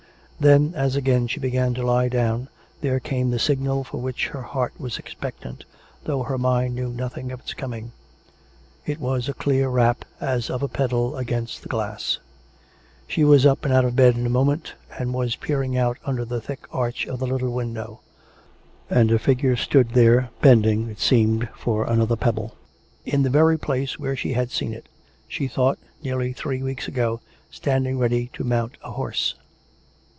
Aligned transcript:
Then, 0.41 0.73
as 0.75 0.95
again 0.95 1.27
she 1.27 1.39
began 1.39 1.75
to 1.75 1.85
lie 1.85 2.09
down, 2.09 2.47
there 2.81 2.99
came 2.99 3.29
the 3.29 3.37
signal 3.37 3.83
for 3.83 3.97
which 4.01 4.29
her 4.29 4.41
heart 4.41 4.73
was 4.79 4.97
expectant, 4.97 5.65
though 6.05 6.23
her 6.23 6.39
mind 6.39 6.73
knew 6.73 6.89
nothing 6.89 7.31
of 7.31 7.41
its 7.41 7.53
coming. 7.53 7.91
It 8.83 8.99
was 8.99 9.29
a 9.29 9.35
clear 9.35 9.69
rap, 9.69 10.03
as 10.19 10.49
of 10.49 10.63
a 10.63 10.67
pebble 10.67 11.15
against 11.15 11.61
the 11.61 11.69
glass. 11.69 12.17
She 13.07 13.23
was 13.23 13.45
up 13.45 13.63
and 13.65 13.71
out 13.71 13.85
of 13.85 13.95
bed 13.95 14.17
in 14.17 14.25
a 14.25 14.31
moment, 14.31 14.73
and 14.97 15.13
was 15.13 15.35
peering 15.35 15.77
out 15.77 15.99
vmder 16.07 16.27
the 16.27 16.41
thick 16.41 16.61
arch 16.73 17.05
of 17.05 17.19
the 17.19 17.27
little 17.27 17.53
window. 17.53 17.99
And 18.89 19.11
a 19.11 19.19
figure 19.19 19.55
stood 19.55 19.89
there, 19.89 20.31
bending, 20.41 20.89
it 20.89 20.97
seemed, 20.99 21.49
for 21.55 21.85
another 21.85 22.15
pebble; 22.15 22.55
in 23.05 23.21
the 23.21 23.29
very 23.29 23.59
place 23.59 23.99
where 23.99 24.15
she 24.15 24.33
had 24.33 24.49
seen 24.49 24.73
it, 24.73 24.87
she 25.27 25.47
thought, 25.47 25.77
nearly 26.03 26.33
three 26.33 26.63
weeks 26.63 26.87
ago, 26.87 27.21
standing 27.51 27.99
ready 27.99 28.31
to 28.33 28.43
mount 28.43 28.77
a 28.83 28.93
horse. 28.93 29.35